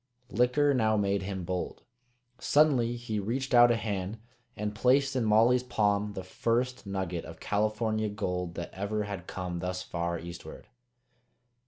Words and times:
Liquor 0.31 0.73
now 0.73 0.97
made 0.97 1.21
him 1.21 1.43
bold. 1.43 1.83
Suddenly 2.39 2.95
he 2.95 3.19
reached 3.19 3.53
out 3.53 3.69
a 3.69 3.75
hand 3.75 4.17
and 4.57 4.73
placed 4.73 5.15
in 5.15 5.23
Molly's 5.23 5.61
palm 5.61 6.13
the 6.13 6.23
first 6.23 6.87
nugget 6.87 7.23
of 7.23 7.39
California 7.39 8.09
gold 8.09 8.55
that 8.55 8.73
ever 8.73 9.03
had 9.03 9.27
come 9.27 9.59
thus 9.59 9.83
far 9.83 10.17
eastward. 10.17 10.69